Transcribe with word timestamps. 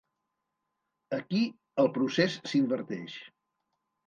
Aquí 1.17 1.41
el 1.83 1.91
procés 1.99 2.39
s'inverteix. 2.53 3.21